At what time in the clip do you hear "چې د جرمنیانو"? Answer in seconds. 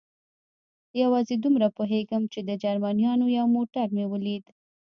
2.33-3.25